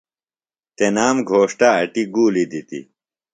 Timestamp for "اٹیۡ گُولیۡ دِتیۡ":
1.81-2.85